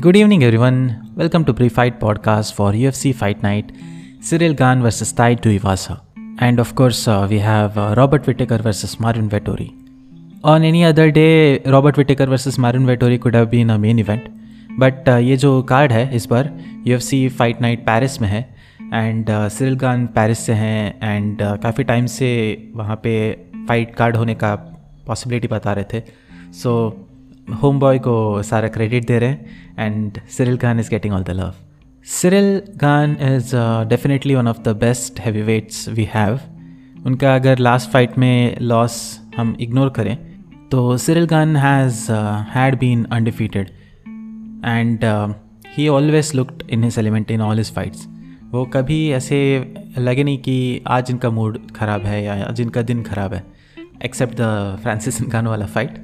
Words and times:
Good 0.00 0.16
evening 0.16 0.42
everyone 0.56 0.90
welcome 1.16 1.44
to 1.44 1.52
pre 1.52 1.68
fight 1.68 1.98
podcast 2.00 2.54
for 2.54 2.74
U 2.74 2.88
F 2.88 2.94
C 2.94 3.12
fight 3.12 3.42
night 3.42 3.72
Ciryl 4.22 4.52
Gane 4.52 4.82
versus 4.82 5.14
Tai 5.14 5.34
Tuivasa 5.50 6.14
and 6.42 6.60
of course 6.60 7.08
we 7.08 7.36
have 7.36 7.72
Robert 7.76 8.28
Whittaker 8.28 8.62
versus 8.62 8.96
Marvin 9.00 9.24
Vettori 9.24 9.70
on 10.44 10.64
any 10.64 10.82
other 10.82 11.08
day 11.08 11.62
Robert 11.66 11.98
Whittaker 11.98 12.28
versus 12.28 12.58
Marvin 12.58 12.86
Vettori 12.86 13.18
could 13.18 13.36
have 13.36 13.46
been 13.46 13.68
a 13.68 13.76
main 13.76 13.98
event 13.98 14.22
but 14.78 15.08
ये 15.08 15.36
जो 15.36 15.62
card 15.62 15.92
है, 15.92 16.16
इस 16.16 16.28
बार 16.28 16.58
U 16.86 16.94
F 16.94 17.02
C 17.02 17.28
fight 17.28 17.60
night 17.60 17.80
Paris 17.80 18.20
में 18.20 18.28
है 18.28 18.56
and 18.94 19.26
Ciryl 19.30 19.74
Gane 19.74 20.06
Paris 20.06 20.38
से 20.38 20.52
हैं 20.52 21.08
and 21.08 21.38
काफ़ी 21.42 21.84
time 21.84 22.06
से 22.06 22.30
वहाँ 22.74 22.96
पे 22.96 23.32
फाइट 23.68 23.94
कार्ड 23.94 24.16
होने 24.16 24.34
का 24.34 24.54
पॉसिबिलिटी 25.06 25.48
बता 25.48 25.72
रहे 25.72 25.84
थे. 25.84 26.02
सो 26.52 26.96
बॉय 27.78 27.98
को 27.98 28.42
सारा 28.42 28.68
क्रेडिट 28.68 29.06
दे 29.06 29.18
रहे 29.18 29.28
हैं 29.28 29.66
and 29.78 30.20
Ciryl 30.28 30.56
Gane 30.56 30.80
is 30.80 30.90
getting 30.90 31.14
all 31.14 31.22
the 31.22 31.30
love 31.30 31.54
Ciryl 32.04 32.62
Gane 32.80 33.16
is 33.20 33.50
definitely 33.88 34.34
one 34.34 34.48
of 34.48 34.58
the 34.58 34.68
best 34.68 35.20
heavy 35.20 35.42
weights 35.42 35.88
we 35.88 36.08
have 36.14 36.40
उनका 37.06 37.34
अगर 37.34 37.58
लास्ट 37.58 37.90
फाइट 37.90 38.18
में 38.18 38.58
लॉस 38.60 39.20
हम 39.36 39.56
इग्नोर 39.60 39.88
करें 39.88 40.18
तो 40.68 40.96
Ciryl 40.96 41.26
Gane 41.26 41.56
has 41.56 42.12
had 42.50 42.78
been 42.78 43.04
undefeated 43.04 43.68
and 44.66 44.98
he 45.76 45.88
always 45.88 46.34
looked 46.34 46.62
in 46.70 46.84
his 46.84 46.98
element 46.98 47.30
in 47.30 47.40
all 47.40 47.56
his 47.56 47.74
fights 47.74 48.08
वो 48.50 48.64
कभी 48.64 49.10
ऐसे 49.10 49.72
लगे 49.98 50.24
नहीं 50.24 50.38
कि 50.38 50.82
आज 50.86 51.10
इनका 51.10 51.30
मूड 51.30 51.58
ख़राब 51.72 52.00
है 52.00 52.24
या 52.24 52.44
आज 52.44 52.60
इनका 52.60 52.82
दिन 52.82 53.02
ख़राब 53.02 53.34
है। 53.34 53.49
एक्सेप्ट 54.04 54.34
द 54.34 54.78
फ्रांसिस 54.82 55.20
इनकानो 55.22 55.50
वाला 55.50 55.66
फाइट 55.66 55.98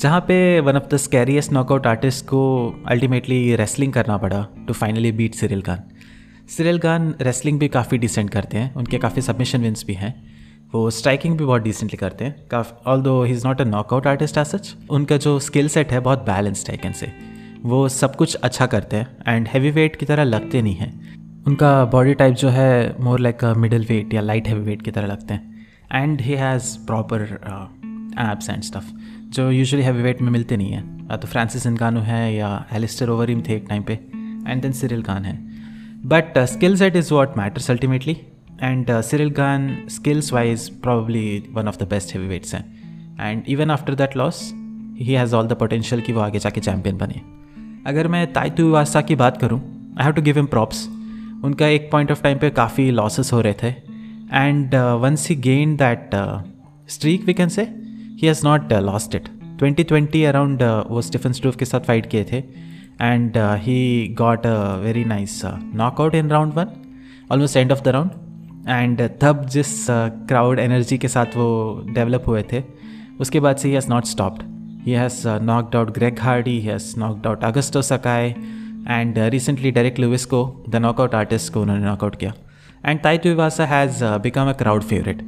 जहाँ 0.00 0.20
पे 0.20 0.60
one 0.60 0.76
of 0.76 0.88
the 0.90 0.96
scariest 0.96 1.52
knockout 1.52 1.86
artist 1.86 2.24
को 2.26 2.42
अल्टीमेटली 2.86 3.56
रेसलिंग 3.56 3.92
करना 3.92 4.16
पड़ा 4.16 4.46
to 4.66 4.74
finally 4.74 5.12
beat 5.12 5.34
Ciryl 5.34 5.62
Gane 5.62 5.82
Ciryl 6.48 6.78
Gane 6.78 7.14
wrestling 7.20 7.58
भी 7.58 7.68
काफ़ी 7.68 7.98
डिसेंट 7.98 8.30
करते 8.30 8.58
हैं, 8.58 8.74
उनके 8.74 8.98
काफ़ी 8.98 9.22
सबमिशन 9.22 9.60
विंस 9.60 9.84
भी 9.86 9.94
हैं। 9.94 10.14
वो 10.74 10.90
स्ट्राइकिंग 10.90 11.36
भी 11.38 11.44
बहुत 11.44 11.62
डिसेंटली 11.62 11.96
करते 11.96 12.24
हैं। 12.24 12.48
काफ़ी 12.50 12.90
although 13.02 13.22
he 13.24 13.32
is 13.32 13.46
not 13.46 13.60
a 13.60 13.64
knockout 13.64 14.06
artist 14.06 14.38
as 14.38 14.42
such 14.44 14.74
उनका 14.90 15.16
जो 15.16 15.38
स्किल 15.40 15.68
सेट 15.68 15.92
है 15.92 16.00
बहुत 16.00 16.24
बैलेंस्ड 16.26 16.70
है 16.70 16.76
कैन 16.76 16.92
से 16.92 17.12
वो 17.62 17.88
सब 17.88 18.16
कुछ 18.16 18.34
अच्छा 18.34 18.66
करते 18.66 18.96
हैं 18.96 19.34
एंड 19.34 19.48
हैवी 19.48 19.70
वेट 19.70 19.96
की 19.96 20.06
तरह 20.06 20.24
लगते 20.24 20.62
नहीं 20.62 20.74
हैं। 20.74 21.44
उनका 21.46 21.84
बॉडी 21.84 22.14
टाइप 22.14 22.34
जो 22.34 22.48
है 22.48 22.96
मोर 23.00 23.20
लाइक 23.20 23.44
मिडिल 23.56 23.86
वेट 23.88 24.14
या 24.14 24.20
लाइट 24.20 24.48
हैवी 24.48 24.60
वेट 24.60 24.82
की 24.82 24.90
तरह 24.90 25.06
लगते 25.06 25.34
हैं। 25.34 25.49
And 25.94 26.20
he 26.20 26.32
has 26.32 26.76
proper 26.86 27.22
abs 28.20 28.50
and 28.50 28.62
stuff 28.62 28.90
जो 29.28 29.50
यूजुअली 29.50 29.84
हैवी 29.84 30.02
वेट 30.02 30.22
में 30.22 30.30
मिलते 30.30 30.56
नहीं 30.56 30.72
हैं। 30.72 31.08
या 31.10 31.16
तो 31.16 31.28
फ्रांसिस 31.28 31.66
इनकानो 31.66 32.00
है 32.00 32.34
या 32.34 32.66
एलिस्टर 32.72 33.08
ओवरिम 33.08 33.42
थे 33.48 33.54
एक 33.56 33.66
टाइम 33.68 33.82
पे। 33.82 33.92
एंड 34.48 34.62
देन 34.62 34.72
सिरिल 34.72 35.02
खान 35.02 35.24
है। 35.24 35.36
But 36.06 36.38
skill 36.38 36.76
set 36.76 36.96
is 36.96 37.12
what 37.14 37.36
matters 37.38 37.70
ultimately 37.70 38.16
and 38.62 39.00
Ciryl 39.00 39.30
Gane 39.30 39.76
skills 39.90 40.32
wise 40.32 40.68
probably 40.68 41.42
one 41.52 41.68
of 41.68 41.78
the 41.78 41.82
best 41.82 42.14
heavy 42.14 42.28
weights 42.28 42.54
हैं। 42.54 42.64
And 43.20 43.42
even 43.48 43.70
after 43.70 43.94
that 43.94 44.16
loss 44.16 44.50
he 44.98 45.12
has 45.12 45.34
all 45.34 45.46
the 45.46 45.52
potential 45.52 46.00
कि 46.00 46.12
वो 46.12 46.20
आगे 46.20 46.38
जाके 46.38 46.60
champion 46.60 46.98
बने। 46.98 47.20
अगर 47.86 48.08
मैं 48.08 48.32
ताइतु 48.32 48.70
वासा 48.70 49.00
की 49.00 49.16
बात 49.16 49.40
करूँ 49.40 49.60
I 49.98 50.04
have 50.04 50.14
to 50.14 50.22
give 50.22 50.36
him 50.36 50.46
props 50.46 50.86
उनका 51.44 51.66
एक 51.66 51.90
पॉइंट 51.92 52.10
ऑफ़ 52.10 52.22
टाइम 52.22 52.38
पे 52.38 52.50
काफ़ी 52.50 52.90
लॉसेस 52.90 53.32
हो 53.32 53.40
रहे 53.40 53.54
थे। 53.62 53.89
And 54.32 54.74
once 55.02 55.28
he 55.28 55.36
gain 55.36 55.76
that 55.76 56.10
streak 56.88 57.24
we 57.24 57.34
can 57.34 57.48
say 57.48 57.62
he 57.62 58.26
has 58.26 58.46
not 58.46 58.72
lost 58.72 59.14
it 59.14 59.28
2020 59.62 60.24
around 60.26 60.62
वो 60.88 61.02
स्टीफन 61.02 61.32
स्टूफ 61.32 61.56
के 61.56 61.64
साथ 61.64 61.80
फाइट 61.80 62.06
किए 62.10 62.24
थे. 62.24 62.42
And 63.02 63.36
he 63.36 64.14
got 64.18 64.46
a 64.46 64.76
very 64.76 65.04
nice 65.04 65.40
knockout 65.74 66.14
in 66.14 66.30
round 66.30 66.52
one 66.54 66.66
almost 67.32 67.56
end 67.56 67.72
of 67.72 67.82
the 67.82 67.88
round 67.88 68.10
and 68.68 69.00
तब 69.20 69.44
जिस 69.46 69.86
crowd 69.90 70.58
uh, 70.58 70.64
energy 70.64 70.98
के 70.98 71.08
साथ 71.08 71.36
वो 71.36 71.84
डेवलप 71.94 72.24
हुए 72.28 72.42
थे 72.52 72.62
उसके 73.20 73.40
बाद 73.40 73.56
से 73.56 73.68
he 73.68 73.74
has 73.74 73.88
not 73.88 74.04
stopped 74.04 74.42
he 74.86 74.92
has 74.92 75.28
knocked 75.42 75.76
out 75.76 75.90
Greg 75.94 76.20
Hardy 76.20 76.50
he 76.50 76.66
has 76.66 76.94
knocked 77.00 77.26
out 77.26 77.44
Augusto 77.44 77.82
Sakai 77.82 78.28
and 78.88 79.18
recently 79.18 79.70
Derrick 79.70 79.98
Lewis 79.98 80.24
को 80.24 80.42
द 80.68 80.76
नॉकआउट 80.76 81.14
आर्टिस्ट 81.14 81.52
को 81.52 81.62
उन्होंने 81.62 81.84
नॉकआउट 81.84 82.16
किया. 82.16 82.32
And 82.86 83.00
Tai 83.00 83.18
Tuivasa 83.18 83.66
has 83.66 84.04
become 84.04 84.48
a 84.48 84.52
crowd 84.52 84.82
favourite 84.82 85.18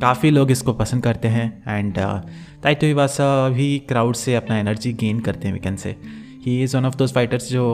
काफ़ी 0.00 0.30
लोग 0.30 0.50
इसको 0.50 0.72
पसंद 0.72 1.02
करते 1.02 1.28
हैं 1.28 1.62
एंड 1.68 1.98
ताई 2.62 2.74
टुवासा 2.74 3.48
भी 3.48 3.78
क्राउड 3.78 4.14
से 4.14 4.34
अपना 4.34 4.58
एनर्जी 4.58 4.92
गेन 4.92 5.20
करते 5.20 5.48
हैं 5.48 5.54
we 5.54 5.60
can 5.60 5.76
say. 5.76 5.96
He 6.46 6.62
is 6.62 6.76
one 6.76 6.86
of 6.86 6.96
those 6.96 7.14
fighters 7.14 7.50
जो 7.50 7.66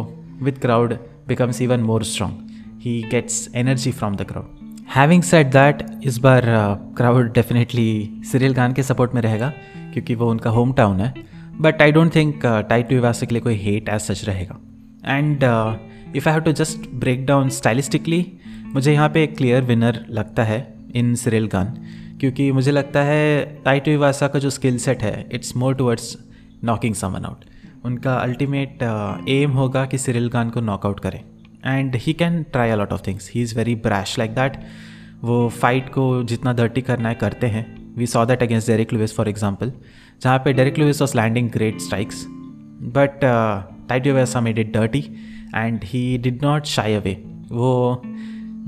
with 0.42 0.58
crowd 0.58 0.94
becomes 1.28 1.62
even 1.62 1.80
more 1.80 2.04
strong 2.04 2.50
he 2.80 3.02
gets 3.10 3.48
energy 3.54 3.92
from 3.92 4.16
the 4.16 4.22
crowd 4.22 4.60
having 4.94 5.22
set 5.22 5.46
that 5.46 5.82
इस 6.04 6.18
बार 6.18 6.42
क्राउड 6.96 7.32
डेफिनेटली 7.32 8.10
सीरियल 8.24 8.54
गान 8.54 8.72
के 8.72 8.82
सपोर्ट 8.82 9.14
में 9.14 9.22
रहेगा 9.22 9.52
क्योंकि 9.92 10.14
वो 10.14 10.30
उनका 10.30 10.50
होम 10.50 10.72
टाउन 10.72 11.00
है 11.00 11.14
but 11.60 11.82
I 11.82 11.92
don't 11.92 12.14
think 12.14 12.46
tight 12.46 12.88
too 12.88 13.00
के 13.04 13.32
लिए 13.32 13.40
कोई 13.40 13.54
हेट 13.54 13.88
एज 13.88 14.00
सच 14.00 14.24
रहेगा. 14.24 14.58
And 15.06 15.44
if 16.16 16.28
I 16.28 16.34
have 16.34 16.42
to 16.42 16.52
just 16.52 16.88
break 16.94 17.26
down 17.26 17.48
stylistically 17.48 18.26
मुझे 18.74 18.92
यहाँ 18.92 19.08
पे 19.08 19.22
एक 19.24 19.36
क्लियर 19.36 19.62
विनर 19.62 20.04
लगता 20.10 20.44
है 20.44 20.60
इन 20.94 21.14
सिरिल 21.14 21.46
गान 21.46 21.74
क्योंकि 22.20 22.50
मुझे 22.52 22.70
लगता 22.70 23.02
है 23.02 23.44
टाइट 23.64 23.88
वासा 23.98 24.28
का 24.28 24.38
जो 24.38 24.50
स्किल 24.50 24.78
सेट 24.78 25.02
है 25.02 25.28
it's 25.32 25.56
more 25.56 25.74
towards 25.74 26.16
knocking 26.64 26.94
someone 26.94 27.24
out 27.24 27.44
उनका 27.84 28.14
अल्टीमेट 28.14 28.82
एम 28.82 29.50
uh, 29.50 29.56
होगा 29.56 29.84
कि 29.86 29.98
सिरिल 29.98 30.28
गान 30.28 30.50
को 30.50 30.60
नॉकआउट 30.60 31.00
करें. 31.00 31.20
And 31.66 31.96
he 31.96 32.12
can 32.12 32.42
try 32.42 32.70
a 32.70 32.76
lot 32.76 32.92
of 32.92 33.02
things 33.06 33.30
he 33.34 33.42
is 33.42 33.56
very 33.56 33.74
brash 33.74 34.18
like 34.18 34.34
that 34.34 34.56
वो 35.22 35.48
फाइट 35.48 35.88
को 35.88 36.22
जितना 36.22 36.52
डर्टी 36.52 36.80
करना 36.80 37.08
है 37.08 37.14
करते 37.14 37.46
हैं. 37.46 37.64
We 37.96 38.06
saw 38.06 38.24
that 38.26 38.42
against 38.42 38.68
Derrick 38.68 38.92
Lewis 38.92 39.16
for 39.16 39.28
example 39.28 39.72
जहाँ 40.22 40.38
पे 40.38 40.52
Derrick 40.52 40.78
Lewis 40.78 41.00
was 41.00 41.16
landing 41.16 41.50
great 41.50 41.80
strikes 41.80 42.24
but 42.96 43.24
Tai 43.88 44.06
Tuivasa 44.06 44.40
made 44.40 44.58
it 44.58 44.72
dirty 44.72 45.04
and 45.56 45.80
he 45.84 46.18
did 46.18 46.44
not 46.44 46.64
shy 46.64 46.94
away 46.94 47.22
वो 47.52 48.02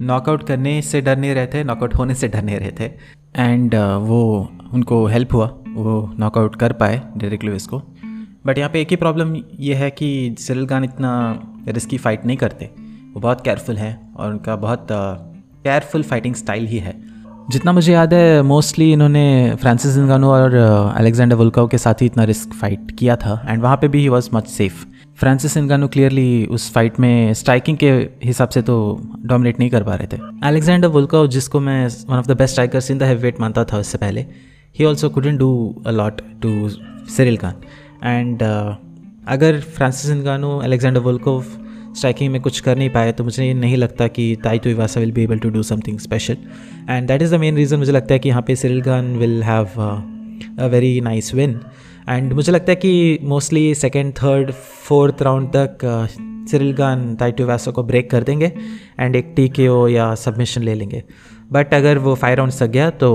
नॉकआउट 0.00 0.42
करने 0.42 0.80
से 0.82 1.00
डर 1.00 1.16
नहीं 1.16 1.34
रहे 1.34 1.46
थे 1.46 1.64
नॉकआउट 1.64 1.94
होने 1.94 2.14
से 2.14 2.28
डर 2.28 2.42
नहीं 2.42 2.56
रहे 2.56 2.72
थे 2.80 2.84
एंड 3.36 3.74
uh, 3.74 3.96
वो 4.08 4.52
उनको 4.72 5.06
हेल्प 5.06 5.34
हुआ 5.34 5.46
वो 5.68 6.14
नॉकआउट 6.18 6.56
कर 6.56 6.72
पाए 6.72 7.02
डेरिक 7.16 7.44
लुइस 7.44 7.66
को। 7.66 7.82
बट 8.46 8.58
यहाँ 8.58 8.70
पे 8.70 8.80
एक 8.80 8.90
ही 8.90 8.96
प्रॉब्लम 8.96 9.36
ये 9.60 9.74
है 9.74 9.90
कि 9.90 10.34
सिरल 10.38 10.66
गान 10.66 10.84
इतना 10.84 11.12
रिस्की 11.68 11.98
फाइट 11.98 12.26
नहीं 12.26 12.36
करते। 12.36 12.70
वो 13.14 13.20
बहुत 13.20 13.40
केयरफुल 13.40 13.76
हैं 13.76 14.14
और 14.14 14.30
उनका 14.30 14.56
बहुत 14.56 14.86
केयरफुल 14.90 16.02
फाइटिंग 16.02 16.34
स्टाइल 16.34 16.66
ही 16.66 16.78
है। 16.78 16.94
जितना 17.50 17.72
मुझे 17.72 17.92
याद 17.92 18.14
है 18.14 18.42
मोस्टली 18.42 18.92
इन्होंने 18.92 19.54
फ्रांसिस 19.60 19.96
इंगानो 19.98 20.30
और 20.30 20.54
अलेक्जेंडर 20.96 21.36
वुल्काओ 21.36 21.68
के 21.68 21.78
साथ 21.78 21.94
ही 21.94 22.06
इतना 22.06 22.24
रिस्क 22.24 22.52
फाइट 22.52 22.90
किया 22.90 23.16
था 23.16 23.46
एंड 23.48 23.62
वहाँ 23.62 23.76
पे 23.76 23.88
भी 23.88 24.00
he 24.00 24.08
was 24.08 24.28
much 24.34 24.46
safe 24.46 24.84
Francis 25.20 25.56
Ngannou 25.56 25.88
clearly 25.88 26.46
उस 26.46 26.72
फाइट 26.72 27.00
में 27.00 27.34
स्ट्राइकिंग 27.34 27.76
के 27.76 27.90
हिसाब 28.24 28.48
से 28.48 28.62
तो 28.62 28.76
डोमिनेट 29.24 29.58
नहीं 29.58 29.70
कर 29.70 29.82
पा 29.82 29.94
रहे 29.94 30.06
थे। 30.06 30.20
अलेक्जेंडर 30.42 30.88
वुल्काओ 30.88 31.26
जिसको 31.26 31.60
मैं 31.60 31.86
one 31.86 32.16
of 32.16 32.26
the 32.26 32.30
best 32.30 32.52
strikers 32.52 32.90
in 32.90 32.98
the 32.98 33.02
heavyweight 33.18 33.40
मानता 33.40 33.64
था 33.64 33.78
उससे 33.78 33.98
पहले 33.98 34.26
he 34.78 34.84
also 34.84 35.08
couldn't 35.08 35.38
do 35.38 35.82
a 35.86 35.90
lot 35.90 36.20
to 36.42 36.68
Ciryl 37.16 37.36
Gane 37.36 37.54
and 38.04 38.42
अगर 39.28 39.60
Francis 39.60 40.10
Ngannou 40.10 40.58
Alexander 40.58 41.00
Volkov 41.00 41.44
striking 41.96 42.32
में 42.32 42.40
कुछ 42.40 42.60
कर 42.60 42.78
नहीं 42.78 42.90
पाए 42.90 43.12
तो 43.12 43.24
मुझे 43.24 43.52
नहीं 43.54 43.76
लगता 43.76 44.06
कि 44.08 44.36
Tai 44.44 44.58
Tuivasa 44.70 45.00
will 45.00 45.12
be 45.12 45.22
able 45.22 45.38
to 45.38 45.50
do 45.50 45.62
something 45.62 45.98
special 45.98 46.36
and 46.90 47.08
that 47.08 47.22
is 47.22 47.34
the 47.36 47.40
main 47.40 47.56
reason 47.56 47.78
मुझे 47.78 47.92
लगता 47.92 48.14
है 48.14 48.18
कि 48.18 48.28
यहाँ 48.28 48.42
पे 48.42 48.56
Ciryl 48.56 48.80
Gane 48.80 49.16
will 49.16 49.42
have 49.42 49.80
a 50.60 50.66
very 50.66 51.00
nice 51.00 51.34
win 51.34 51.60
and 52.08 52.32
मुझे 52.32 52.52
लगता 52.52 52.72
है 52.72 52.76
कि 52.76 53.18
mostly 53.24 53.74
second 53.74 54.12
third 54.14 54.50
fourth 54.86 55.22
round 55.22 55.48
तक 55.48 55.78
सिरिल 56.50 56.72
गान 56.76 57.14
ताई 57.16 57.32
टू 57.32 57.44
इवासा 57.44 57.70
को 57.70 57.82
ब्रेक 57.82 58.10
कर 58.10 58.22
देंगे 58.22 58.52
एंड 59.00 59.16
एक 59.16 59.32
टी 59.36 59.48
के 59.48 59.68
ओ 59.68 59.86
या 59.88 60.14
सबमिशन 60.14 60.62
ले 60.62 60.74
लेंगे। 60.74 61.02
बट 61.52 61.74
अगर 61.74 61.98
वो 61.98 62.14
फाइव 62.14 62.36
राउंड 62.36 62.52
तक 62.52 62.66
गया 62.66 62.90
तो 62.92 63.10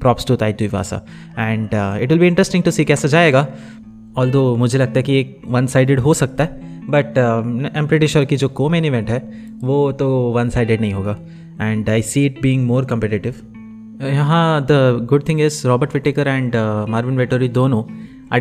props 0.00 0.26
to 0.26 0.36
Tai 0.36 0.52
Tuivasa 0.64 1.04
and 1.38 1.68
it 1.74 2.08
will 2.08 2.18
be 2.18 2.26
interesting 2.26 2.64
to 2.64 2.70
see 2.70 2.84
कैसा 2.84 3.08
जाएगा। 3.08 3.46
ऑल 4.18 4.30
दो 4.30 4.54
मुझे 4.56 4.78
लगता 4.78 4.98
है 4.98 5.02
कि 5.02 5.18
एक 5.20 5.40
वन 5.48 5.66
साइडेड 5.66 6.00
हो 6.00 6.14
सकता 6.14 6.44
है 6.44 6.72
बट 6.90 7.18
एम 7.76 7.86
प्रेटी 7.86 8.06
श्योर 8.06 8.24
की 8.24 8.36
जो 8.36 8.48
को 8.50 8.68
मेन 8.68 8.84
इवेंट 8.84 9.10
है, 9.10 9.18
वो 9.62 9.92
तो 9.92 10.08
वन 10.32 10.48
साइडेड 10.50 10.80
नहीं 10.80 10.92
होगा। 10.92 11.16
And 11.60 11.88
I 11.90 12.02
see 12.02 12.24
it 12.26 12.40
being 12.42 12.66
more 12.66 12.84
competitive 12.84 13.34
यहाँ 14.04 14.66
the 14.70 15.06
good 15.10 15.28
thing 15.28 15.40
is 15.40 15.66
Robert 15.68 15.94
Whittaker 15.94 16.28
and 16.28 16.56
Marvin 16.88 17.16
Vettori 17.18 17.48
दोनों 17.48 17.82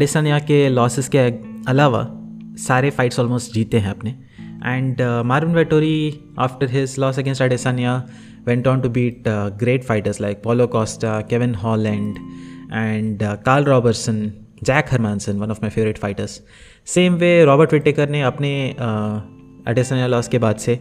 यहाँ 0.02 0.40
के 0.40 0.70
लॉसेस 0.70 1.10
के 1.10 1.18
अलावा 1.68 2.08
सारे 2.58 2.90
फाइट्स 2.90 3.20
ऑलमोस्ट 3.20 3.54
जीते 3.54 3.80
हैं 3.80 3.90
अपने। 3.90 4.10
And 4.66 5.02
Marvin 5.26 5.56
Vettori 5.56 6.22
after 6.40 6.70
his 6.70 6.96
loss 7.00 7.20
against 7.20 7.42
Adesanya 7.42 8.04
went 8.48 8.68
on 8.68 8.82
to 8.82 8.90
beat 8.90 9.24
great 9.28 9.84
fighters 9.84 10.22
like 10.22 10.44
Paulo 10.44 10.68
Costa 10.68 11.22
Kevin 11.22 11.56
Holland 11.56 12.18
and 12.74 13.24
Karl 13.24 13.64
Roberson 13.64 14.32
Jack 14.64 14.86
Hermansson 14.92 15.38
one 15.38 15.52
of 15.52 15.58
my 15.62 15.70
favourite 15.70 15.98
fighters 15.98 16.42
same 16.86 17.14
way 17.14 17.46
Robert 17.46 17.74
Whittaker 17.74 18.10
ने 18.10 18.22
अपने 18.22 18.76
एडेसनिया 19.72 20.08
loss 20.08 20.28
के 20.28 20.38
बाद 20.38 20.56
से 20.56 20.76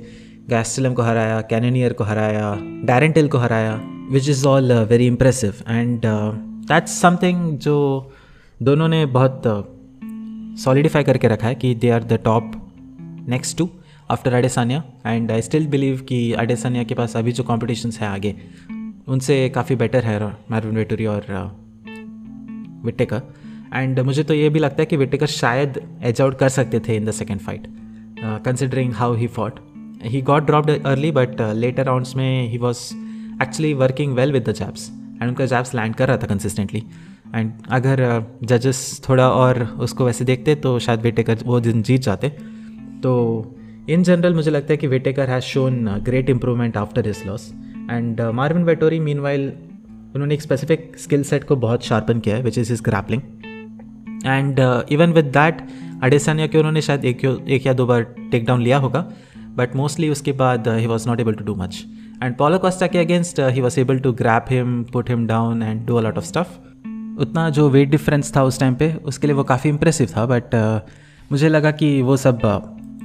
गैस्टलम 0.50 0.94
को 0.94 1.02
हराया 1.02 1.40
कैनियर 1.40 1.92
को 1.92 2.04
हराया 2.04 2.56
Darren Till 2.60 3.28
को 3.28 3.38
हराया 3.38 3.80
which 4.10 4.28
is 4.28 4.46
all 4.46 4.72
very 4.72 5.06
impressive 5.06 5.54
and 5.68 6.02
that's 6.06 7.00
something 7.00 7.58
जो 7.58 8.12
दोनों 8.62 8.88
ने 8.88 9.06
बहुत 9.06 9.42
सॉलिडिफाई 10.58 11.02
करके 11.02 11.28
रखा 11.28 11.46
है 11.46 11.54
कि 11.54 11.74
they 11.74 11.90
are 11.90 12.04
the 12.04 12.12
top 12.12 12.52
next 13.28 13.58
to 13.58 13.68
after 14.10 14.32
Adesanya 14.32 14.82
and 15.06 15.30
I 15.30 15.42
still 15.42 15.66
believe 15.66 16.00
कि 16.08 16.32
अडेसानिया 16.32 16.84
के 16.84 16.94
पास 16.94 17.16
अभी 17.16 17.32
जो 17.32 17.42
कॉम्पिटिशन्स 17.42 18.00
हैं 18.00 18.08
आगे, 18.08 18.34
उनसे 19.08 19.48
काफ़ी 19.48 19.76
बेटर 19.76 20.04
है 20.04 20.20
मैरविन 20.50 20.76
वेटूरी 20.76 21.06
और 21.06 21.26
विटेकर 22.84 23.22
एंड 23.74 24.00
मुझे 24.00 24.24
तो 24.24 24.34
ये 24.34 24.48
भी 24.48 24.58
लगता 24.58 24.82
है 24.82 24.86
कि 24.86 24.96
विटेकर 24.96 25.26
शायद 25.26 25.80
एज 26.02 26.20
आउट 26.20 26.38
कर 26.38 26.48
सकते 26.48 26.80
थे 26.80 26.96
in 26.96 27.04
the 27.04 27.10
second 27.10 27.40
fight 27.40 27.66
considering 28.44 28.92
how 28.92 29.14
he 29.14 29.26
fought 29.26 29.60
he 30.02 30.22
got 30.22 30.42
dropped 30.42 30.70
early 30.86 31.10
but 31.10 31.40
later 31.40 31.84
rounds 31.84 32.16
में 32.16 32.48
he 32.48 32.58
was 32.58 32.78
actually 33.42 33.74
working 33.74 34.14
well 34.14 34.32
with 34.32 34.48
the 34.48 34.52
jabs 34.52 34.90
and 34.90 35.28
उनका 35.28 35.46
जैब्स 35.46 35.74
लैंड 35.74 35.94
कर 35.94 36.08
रहा 36.08 36.16
था 36.16 36.26
कंसिस्टेंटली 36.26 36.82
एंड 37.34 37.52
अगर 37.70 38.00
जजेस 38.42 39.00
uh, 39.00 39.08
थोड़ा 39.08 39.28
और 39.30 39.62
उसको 39.80 40.04
वैसे 40.04 40.24
देखते 40.24 40.54
तो 40.54 40.78
शायद 40.78 41.00
वेटेकर 41.00 41.38
वो 41.46 41.60
दिन 41.60 41.82
जीत 41.82 42.00
जाते। 42.00 42.28
तो 43.02 43.12
इन 43.90 44.02
जनरल 44.02 44.34
मुझे 44.34 44.50
लगता 44.50 44.72
है 44.72 44.76
कि 44.76 44.86
Whittaker 44.86 45.30
has 45.30 45.44
shown 45.44 45.86
great 46.04 46.30
improvement 46.30 46.76
after 46.76 47.06
his 47.06 47.24
loss 47.26 47.52
and 47.90 48.20
Marvin 48.34 48.64
Vettori 48.64 49.00
mean 49.00 49.18
उन्होंने 50.14 50.34
एक 50.34 50.42
स्पेसिफिक 50.42 50.92
स्किल 50.98 51.22
सेट 51.22 51.44
को 51.44 51.56
बहुत 51.56 51.84
शार्पन 51.84 52.20
किया 52.20 52.36
है 52.36 52.42
which 52.42 52.58
is 52.58 52.72
is 52.72 52.82
grappling 52.82 53.22
and 54.26 54.60
even 54.92 55.12
with 55.12 55.24
that 55.36 55.62
Adesanya 56.02 56.46
के 56.46 56.58
उन्होंने 56.58 56.80
शायद 56.80 57.04
एक 57.04 57.24
एक 57.24 57.66
या 57.66 57.72
दो 57.72 57.86
बार 57.86 58.02
टेक 58.32 58.44
डाउन 58.44 58.62
लिया 58.62 58.78
होगा 58.78 59.04
बट 59.56 59.76
मोस्टली 59.76 60.08
उसके 60.08 60.32
बाद 60.32 60.68
he 60.68 60.86
was 60.86 61.08
not 61.08 61.20
able 61.20 61.34
to 61.34 61.44
do 61.44 61.54
much 61.54 61.84
and 62.22 62.36
Paulo 62.36 62.58
Costa 62.58 62.86
के 62.86 62.98
against 62.98 63.40
he 63.40 63.60
was 63.60 63.80
able 63.80 63.98
to 63.98 64.12
grapple 64.12 64.46
him 64.50 64.82
put 64.92 65.10
him 65.10 65.26
down 65.26 65.62
and 65.62 65.86
do 65.86 65.96
a lot 65.96 66.18
of 66.18 66.24
stuff 66.24 66.71
उतना 67.18 67.50
जो 67.50 67.68
वेट 67.70 67.88
डिफरेंस 67.88 68.36
था 68.36 68.42
उस 68.44 68.60
time 68.60 68.74
पे 68.74 68.92
उसके 69.04 69.26
लिए 69.26 69.36
वो 69.36 69.44
काफ़ी 69.44 69.70
इंप्रेसिव 69.70 70.06
था 70.16 70.26
बट 70.26 70.44
uh, 70.44 70.90
मुझे 71.32 71.48
लगा 71.48 71.70
कि 71.70 72.02
वो 72.02 72.16
सब 72.16 72.40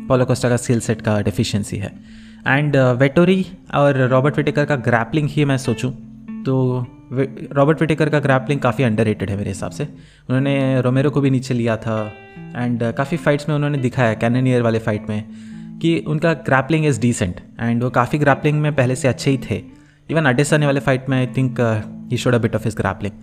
पॉलो 0.07 0.25
uh, 0.25 0.45
का 0.45 0.57
स्किल 0.57 0.79
सेट 0.79 1.01
का 1.01 1.21
डेफिशिएंसी 1.21 1.77
है। 1.77 1.91
एंड 2.47 2.77
वेटोरी 2.77 3.43
uh, 3.43 3.73
और 3.73 4.07
रॉबर्ट 4.07 4.37
विटेकर 4.37 4.65
का 4.65 4.75
ग्रैपलिंग 4.75 5.29
ही 5.29 5.45
मैं 5.45 5.57
सोचूं 5.57 5.91
तो 6.43 6.85
रॉबर्ट 7.53 7.81
विटेकर 7.81 8.09
का 8.09 8.19
ग्रैपलिंग 8.19 8.61
काफ़ी 8.61 8.83
अंडर 8.83 9.07
है 9.07 9.37
मेरे 9.37 9.49
हिसाब 9.49 9.71
से। 9.71 9.83
उन्होंने 9.83 10.81
रोमेरो 10.81 11.09
को 11.09 11.21
भी 11.21 11.29
नीचे 11.29 11.53
लिया 11.53 11.77
था 11.77 12.13
एंड 12.55 12.93
काफ़ी 12.93 13.17
फाइट्स 13.17 13.49
में 13.49 13.55
उन्होंने 13.55 13.77
दिखाया 13.77 14.13
कैननियर 14.13 14.61
वाले 14.61 14.79
फाइट 14.79 15.09
में 15.09 15.23
कि 15.81 15.97
उनका 16.07 16.33
ग्रैपलिंग 16.33 16.85
इज़ 16.85 16.99
डिसेंट 17.01 17.41
एंड 17.61 17.83
वो 17.83 17.89
काफ़ी 17.89 18.19
ग्रैपलिंग 18.19 18.61
में 18.61 18.75
पहले 18.75 18.95
से 18.95 19.07
अच्छे 19.07 19.31
ही 19.31 19.39
थे। 19.49 19.63
इवन 20.09 20.25
अडेसाने 20.25 20.65
वाले 20.65 20.79
फाइट 20.79 21.09
में 21.09 21.17
I 21.17 21.27
think 21.27 21.57
he 22.11 22.17
showed 22.17 22.35
a 22.35 22.37
bit 22.37 22.55
of 22.55 22.63
his 22.63 22.75
grappling 22.77 23.13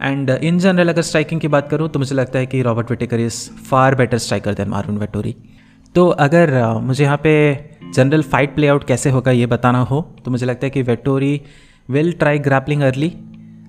and 0.00 0.30
in 0.30 0.58
general 0.58 0.88
अगर 0.88 1.02
स्ट्राइकिंग 1.02 1.40
की 1.40 1.48
बात 1.48 1.68
करूँ 1.70 1.88
तो 1.88 1.98
मुझे 1.98 2.14
लगता 2.14 2.38
है 2.38 2.46
कि 2.46 2.62
Robert 2.62 2.90
Whittaker 2.90 3.20
is 3.20 3.38
far 3.70 3.94
better 3.94 4.18
striker 4.18 4.54
than 4.54 4.68
Marvin 4.68 4.98
Vettori 4.98 5.34
तो 5.94 6.06
अगर 6.08 6.50
uh, 6.62 6.80
मुझे 6.80 7.04
यहाँ 7.04 7.20
पे 7.22 7.32
जनरल 7.94 8.22
फाइट 8.24 8.54
प्ले 8.54 8.68
आउट 8.68 8.84
कैसे 8.84 9.10
होगा 9.10 9.30
ये 9.30 9.46
बताना 9.46 9.80
हो 9.82 10.00
तो 10.24 10.30
मुझे 10.30 10.46
लगता 10.46 10.66
है 10.66 10.70
कि 10.70 10.82
Vettori 10.82 11.40
will 11.88 12.12
try 12.12 12.38
grappling 12.38 12.82
early 12.82 13.12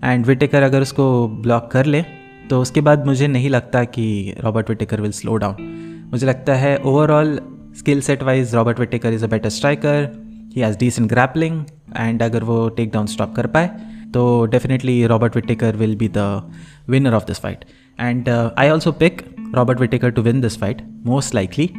and 0.04 0.26
Whittaker 0.26 0.64
अगर 0.64 0.82
उसको 0.82 1.28
ब्लॉक 1.42 1.70
कर 1.72 1.86
ले 1.86 2.02
तो 2.50 2.62
उसके 2.62 2.82
बाद 2.82 3.06
मुझे 3.06 3.28
नहीं 3.28 3.50
लगता 3.50 3.84
कि 3.88 4.36
Robert 4.40 4.70
Whittaker 4.70 5.02
will 5.02 5.12
slow 5.12 5.36
down 5.38 6.08
मुझे 6.12 6.28
लगता 6.28 6.56
है 6.56 6.78
overall 6.84 7.40
skill 7.78 8.02
set 8.02 8.24
wise 8.24 8.56
Robert 8.56 8.80
Whittaker 8.80 9.14
is 9.14 9.24
a 9.24 9.28
better 9.28 9.50
striker 9.50 10.12
he 10.56 10.62
has 10.62 10.78
decent 10.78 11.10
grappling 11.10 11.64
and 11.98 12.24
अगर 12.24 12.44
वो 12.44 12.68
टेक 12.70 12.92
डाउन 12.92 13.06
स्टॉप 13.08 13.36
कर 13.36 13.48
पाए 13.48 13.70
तो 14.14 14.24
definitely 14.46 15.06
Robert 15.08 15.36
Whittaker 15.36 15.76
will 15.76 15.96
be 15.96 16.10
the 16.14 16.52
winner 16.90 17.14
of 17.14 17.26
this 17.26 17.40
fight 17.40 17.66
and 18.00 18.30
I 18.30 18.70
also 18.70 18.92
pick 19.00 19.22
Robert 19.56 19.80
Whittaker 19.80 20.10
to 20.10 20.22
win 20.22 20.42
this 20.42 20.58
fight 20.60 20.82
most 21.06 21.36
likely 21.36 21.70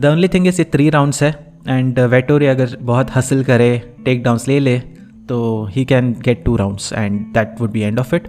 the 0.00 0.06
only 0.06 0.28
thing 0.28 0.46
is 0.46 0.60
ये 0.60 0.64
three 0.72 0.88
rounds 0.90 1.22
है 1.22 1.30
and 1.68 1.98
Vettori 2.00 2.46
uh, 2.46 2.50
अगर 2.50 2.76
बहुत 2.82 3.10
hustle 3.10 3.42
करे 3.44 3.70
take 4.04 4.22
downs 4.22 4.48
ले 4.48 4.58
ले 4.60 4.78
तो 5.28 5.38
he 5.70 5.84
can 5.84 6.12
get 6.24 6.44
two 6.44 6.56
rounds 6.56 6.92
and 6.92 7.20
that 7.34 7.60
would 7.60 7.70
be 7.70 7.80
end 7.80 7.98
of 7.98 8.14
it 8.14 8.28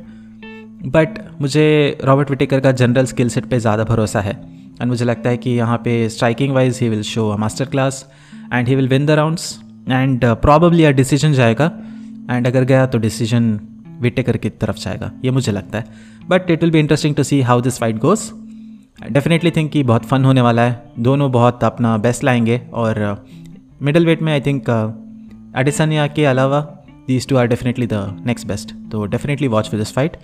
but 0.87 1.19
मुझे 1.41 1.65
Robert 2.03 2.29
Whittaker 2.29 2.59
का 2.59 2.71
जनरल 2.73 3.05
स्किल 3.05 3.29
सेट 3.29 3.45
पे 3.45 3.59
ज़्यादा 3.59 3.83
भरोसा 3.83 4.21
है 4.21 4.31
एंड 4.81 4.87
मुझे 4.87 5.05
लगता 5.05 5.29
है 5.29 5.37
कि 5.37 5.49
यहाँ 5.49 5.77
पे 5.77 5.97
striking 6.09 6.53
wise 6.53 6.79
he 6.81 6.89
will 6.89 7.01
show 7.03 7.29
a 7.29 7.35
master 7.37 7.65
class 7.65 8.05
and 8.53 8.67
he 8.67 8.75
will 8.75 8.87
win 8.87 9.05
the 9.05 9.11
rounds 9.11 9.53
and 9.89 10.25
probably 10.41 10.83
a 10.83 10.91
decision 10.91 11.33
जाएगा 11.33 11.71
एंड 12.29 12.47
अगर 12.47 12.63
गया 12.63 12.85
तो 12.85 12.97
डिसीज़न 12.97 13.59
विटेकर 14.01 14.37
की 14.37 14.49
तरफ़ 14.49 14.77
जाएगा। 14.77 15.11
ये 15.25 15.31
मुझे 15.31 15.51
लगता 15.51 15.77
है। 15.77 15.85
But 16.29 16.51
it 16.51 16.61
will 16.61 16.71
be 16.71 16.79
interesting 16.79 17.15
to 17.15 17.23
see 17.23 17.41
how 17.41 17.61
this 17.61 17.79
fight 17.79 17.97
goes 17.97 18.31
definitely 19.11 19.51
think 19.51 19.71
कि 19.71 19.83
बहुत 19.83 20.05
फन 20.05 20.25
होने 20.25 20.41
वाला 20.41 20.61
है। 20.61 20.91
दोनों 20.99 21.31
बहुत 21.31 21.63
अपना 21.63 21.97
बेस्ट 21.97 22.23
लाएँगे। 22.23 22.61
और 22.73 23.25
मिडल 23.81 24.01
uh, 24.01 24.07
वेट 24.07 24.21
में 24.21 24.31
आई 24.33 24.41
थिंक 24.41 24.69
एडिसनिया 25.57 26.07
के 26.07 26.25
अलावा 26.25 26.59
these 27.07 27.27
two 27.27 27.37
are 27.37 27.47
definitely 27.47 27.87
the 27.87 28.23
next 28.25 28.47
best 28.47 28.73
तो 28.91 29.05
definitely 29.05 29.47
watch 29.47 29.69
for 29.69 29.79
this 29.79 29.93
fight 29.93 30.17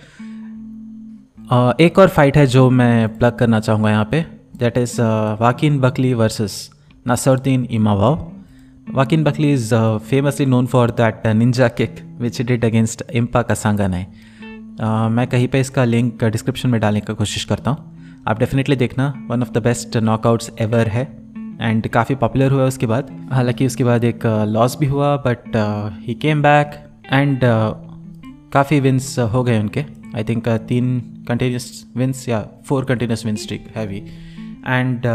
एक 1.80 1.98
और 1.98 2.08
फाइट 2.08 2.36
है 2.36 2.46
जो 2.46 2.68
मैं 2.70 3.18
प्लग 3.18 3.38
करना 3.38 3.60
चाहूँगा 3.60 3.90
यहाँ 3.90 4.08
पे। 4.10 4.20
That 4.58 4.78
is 4.78 5.00
Joaquin 5.40 5.78
Buckley 5.80 6.14
versus 6.14 6.70
Nassourdine 7.08 7.64
Imavov 7.70 8.32
Joaquin 8.88 9.24
Buckley 9.24 9.50
is 9.50 9.72
uh, 9.72 9.98
famously 9.98 10.46
known 10.46 10.68
for 10.68 10.86
that 10.86 11.26
uh, 11.26 11.32
ninja 11.32 11.74
kick 11.74 12.02
which 12.18 12.36
he 12.38 12.44
did 12.44 12.62
against 12.62 13.02
Impa 13.08 13.42
Kasanganay. 13.44 14.06
Uh, 14.78 15.08
मैं 15.10 15.26
कहीं 15.26 15.48
पे 15.48 15.60
इसका 15.60 15.84
लिंक 15.84 16.24
डिस्क्रिप्शन 16.24 16.68
में 16.70 16.80
डालने 16.80 17.00
का 17.00 17.14
कोशिश 17.14 17.44
करता 17.44 17.70
हूँ। 17.70 18.24
आप 18.28 18.38
डेफिनेटली 18.38 18.76
देखना 18.76 19.12
one 19.30 19.42
of 19.42 19.50
the 19.50 19.62
best 19.62 19.96
knockouts 19.96 20.50
ever 20.60 20.88
है। 20.88 21.02
एंड 21.60 21.88
काफ़ी 21.88 22.14
पॉपुलर 22.14 22.52
हुआ 22.52 22.66
उसके 22.66 22.86
बाद। 22.86 23.10
हालाँकि 23.32 23.66
उसके 23.66 23.84
बाद 23.84 24.04
एक 24.04 24.26
लॉस 24.48 24.74
uh, 24.74 24.80
भी 24.80 24.86
हुआ 24.86 25.16
but 25.26 25.56
he 26.06 26.14
came 26.14 26.42
back 26.42 26.80
and 27.12 27.40
काफ़ी 28.52 28.80
विंस 28.80 29.18
हो 29.32 29.44
गए 29.44 29.58
उनके। 29.60 29.84
आई 30.16 30.24
थिंक 30.24 30.48
uh, 30.48 30.58
तीन 30.68 30.98
कंटिन्यूस 31.28 31.86
विंस 31.96 32.28
या 32.28 32.46
four 32.66 32.84
continuous 32.84 33.26
wins 33.26 33.42
streak 33.42 33.66
heavy 33.76 34.02
and 34.66 35.06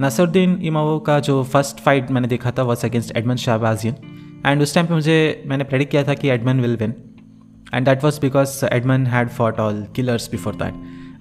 Nassourdine 0.00 0.58
Imavov 0.62 0.98
का 0.98 1.18
जो 1.20 1.42
फ़र्स्ट 1.44 1.80
फाइट 1.80 2.10
मैंने 2.10 2.28
देखा 2.28 2.50
था 2.50 2.62
was 2.62 2.84
against 2.86 3.16
Edmen 3.16 3.36
Shahbazyan 3.36 3.94
and 4.46 4.62
उस 4.62 4.74
टाइम 4.74 4.86
पे 4.86 4.94
मुझे, 4.94 5.42
मैंने 5.46 5.64
प्रेडिक्ट 5.64 5.90
किया 5.90 6.04
था 6.04 6.14
कि 6.14 6.28
Edmen 6.28 6.60
will 6.60 6.76
win 6.76 6.94
and 7.74 7.84
that 7.86 8.04
was 8.04 8.20
because 8.20 8.64
Edmen 8.66 9.06
had 9.06 9.28
fought 9.28 9.60
all 9.60 9.84
killers 9.96 10.30
before 10.30 10.54
that 10.54 10.74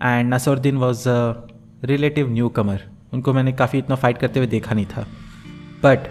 and 0.04 0.34
Nassourdine 0.34 0.78
was 0.78 1.08
a 1.10 1.48
relative 1.84 2.32
new 2.34 2.50
comer 2.50 2.84
उनको 3.14 3.34
मैंने 3.34 3.52
काफ़ी 3.54 3.80
इतना 3.80 3.96
फाइट 3.96 4.18
करते 4.18 4.40
हुए 4.40 4.48
देखा 4.48 4.76
नहीं 4.76 4.86
था. 4.86 5.06
बट 5.84 6.08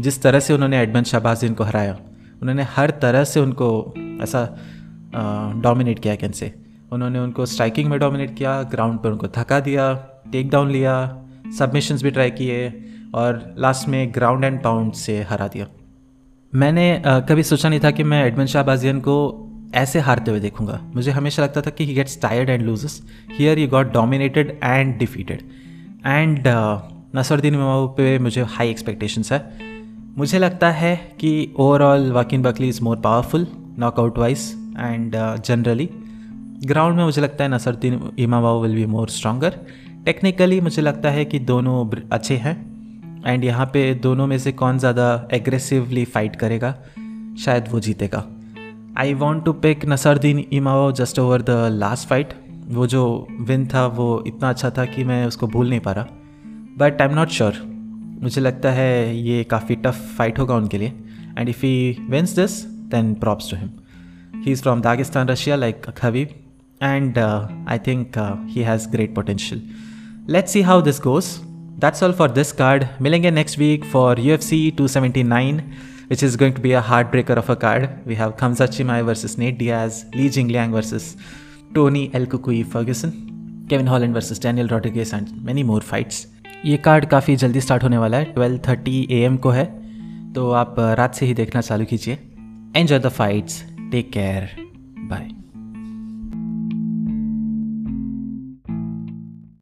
जिस 0.00 0.22
तरह 0.22 0.40
से 0.40 0.54
उन्होंने 0.54 0.78
एडमन 0.82 1.02
शाहबाजियन 1.02 1.54
को 1.54 1.64
हराया, 1.64 1.98
उन्होंने 2.42 2.62
हर 2.76 2.90
तरह 3.02 3.24
से 3.24 3.40
उनको 3.40 3.94
ऐसा 4.22 4.44
डोमिनेट 5.62 5.98
किया 5.98 6.14
कैन 6.16 6.32
से. 6.32 6.52
उन्होंने 6.92 7.18
उनको 7.18 7.46
स्ट्राइकिंग 7.46 7.88
में 7.90 7.98
डोमिनेट 8.00 8.36
किया 8.36 8.62
ग्राउंड 8.70 8.98
पर 8.98 9.10
उनको 9.10 9.28
थका 9.36 9.60
दिया 9.60 9.94
टेक 10.32 10.50
डाउन 10.50 10.70
लिया 10.70 10.94
सबमिशंस 11.52 12.02
भी 12.02 12.10
ट्राई 12.10 12.30
किए 12.30 12.68
और 13.14 13.54
लास्ट 13.58 13.88
में 13.88 14.14
ग्राउंड 14.14 14.44
एंड 14.44 14.62
पाउंड 14.62 14.92
से 14.92 15.20
हरा 15.22 15.46
दिया। 15.48 15.66
मैंने 16.52 17.02
कभी 17.06 17.42
सोचा 17.42 17.68
नहीं 17.68 17.80
था 17.80 17.90
कि 17.90 18.02
मैं 18.02 18.24
एडमन 18.24 18.46
शाहबाजियन 18.46 19.00
को 19.00 19.16
ऐसे 19.74 20.00
हारते 20.00 20.30
हुए 20.30 20.40
देखूँगा। 20.40 20.80
मुझे 20.94 21.10
हमेशा 21.10 21.42
लगता 21.42 21.60
था 21.60 21.70
कि 21.70 21.86
he 21.86 21.94
gets 21.94 22.20
tired 22.22 22.50
and 22.50 22.62
loses 22.62 23.00
here 23.32 23.58
you 23.58 23.68
got 23.68 23.92
dominated 23.92 24.58
and 24.64 24.96
defeated 24.98 25.42
and 26.06 26.44
Nassourdine 27.16 27.54
Imavov 27.54 27.86
पे 27.88 28.18
मुझे 28.18 28.42
हाई 28.48 28.70
एक्सपेक्टेशंस 28.70 29.32
है। 29.32 29.42
मुझे 30.18 30.38
लगता 30.38 30.70
है 30.70 30.94
कि 31.20 31.30
overall 31.58 32.10
Joaquin 32.12 32.42
Buckley 32.42 32.68
is 32.68 32.82
more 32.82 32.96
powerful 32.96 33.46
knockout 33.78 34.18
wise 34.18 34.40
and 34.78 35.16
generally 35.44 35.88
ground 36.64 36.96
में 36.96 37.04
मुझे 37.04 37.22
लगता 37.22 37.44
है 37.44 37.50
Nassourdine 37.50 38.00
Imavov 38.18 38.62
will 38.62 38.74
be 38.74 38.86
more 38.86 39.08
stronger 39.08 39.58
technically 40.08 40.60
मुझे 40.60 40.82
लगता 40.82 41.10
है 41.10 41.24
कि 41.24 41.38
दोनों 41.38 42.02
अच्छे 42.12 42.36
हैं। 42.36 42.54
एंड 43.26 43.42
यहाँ 43.44 43.64
पे 43.66 43.80
दोनों 43.94 44.26
में 44.26 44.36
से 44.38 44.52
कौन 44.52 44.78
ज़्यादा 44.78 45.06
एग्रेसिवली 45.32 46.04
फाइट 46.04 46.36
करेगा? 46.36 46.70
शायद 47.38 47.64
वो 47.70 47.80
जीतेगा। 47.80 48.24
I 48.98 49.12
want 49.14 49.44
to 49.44 49.52
pick 49.52 49.84
Nassourdine 49.84 50.38
Imavov 50.38 50.90
just 50.92 51.18
over 51.18 51.42
the 51.42 51.56
last 51.72 52.08
fight 52.08 52.32
वो 52.68 52.86
जो 52.86 53.02
विन 53.40 53.66
था, 53.66 53.86
वो 53.86 54.24
इतना 54.26 54.48
अच्छा 54.48 54.70
था 54.70 54.84
कि 54.84 55.04
मैं 55.04 55.24
उसको 55.26 55.46
भूल 55.46 55.68
नहीं 55.70 55.80
पा 55.80 55.92
रहा। 55.92 56.06
But 56.78 57.02
I 57.02 57.08
am 57.08 57.14
not 57.14 57.28
sure 57.30 57.60
मुझे 58.22 58.40
लगता 58.40 58.70
है 58.70 59.16
ये 59.16 59.42
काफ़ी 59.44 59.76
टफ 59.76 60.00
फाइट 60.18 60.38
होगा 60.38 60.54
उनके 60.54 60.78
लिए। 60.78 60.92
And 61.38 61.48
if 61.48 61.66
he 61.66 62.06
wins 62.10 62.34
this 62.36 62.60
then 62.94 63.12
props 63.16 63.50
to 63.50 63.56
him 63.56 63.70
he 64.44 64.52
is 64.52 64.62
from 64.62 64.80
Dagestan 64.80 65.28
Russia 65.28 65.56
like 65.56 65.90
Khabib 65.98 66.28
and 66.82 67.18
I 67.18 67.78
think 67.78 68.18
he 68.48 68.62
has 68.62 68.88
great 68.88 69.14
potential. 69.18 69.60
Let's 70.30 70.52
see 70.52 70.60
how 70.60 70.82
this 70.82 70.98
goes. 70.98 71.40
That's 71.78 72.02
all 72.02 72.12
for 72.12 72.28
this 72.28 72.52
card. 72.52 72.86
Milenge 73.00 73.32
next 73.32 73.56
week 73.56 73.86
for 73.92 74.14
UFC 74.14 74.76
279, 74.76 75.74
which 76.08 76.22
is 76.22 76.36
going 76.36 76.52
to 76.52 76.60
be 76.60 76.74
a 76.74 76.82
heartbreaker 76.82 77.38
of 77.38 77.48
a 77.48 77.56
card. 77.56 77.88
We 78.04 78.14
have 78.16 78.36
Khamzat 78.36 78.76
Chimaev 78.76 79.06
versus 79.06 79.38
Nate 79.38 79.56
Diaz, 79.56 80.04
Li 80.14 80.28
Jingliang 80.28 80.72
versus 80.72 81.16
Tony 81.74 82.10
El 82.12 82.26
Kukui 82.26 82.62
Ferguson, 82.62 83.64
Kevin 83.70 83.86
Holland 83.86 84.12
versus 84.12 84.38
Daniel 84.38 84.68
Rodriguez 84.68 85.14
and 85.14 85.32
many 85.42 85.62
more 85.62 85.80
fights. 85.80 86.26
ये 86.64 86.76
card 86.84 87.04
काफ़ी 87.08 87.36
जल्दी 87.36 87.60
start 87.60 87.82
होने 87.82 87.98
वाला 87.98 88.18
है 88.18 88.34
12:30 88.34 89.10
M 89.24 89.36
को 89.46 89.50
है 89.50 89.64
तो 90.34 90.50
आप 90.62 90.74
रात 90.98 91.14
से 91.14 91.26
ही 91.26 91.34
देखना 91.34 91.60
चालू 91.60 91.84
कीजिए 91.90 92.18
enjoy 92.76 92.98
the 92.98 93.08
fights 93.18 93.62
take 93.92 94.12
care 94.12 94.67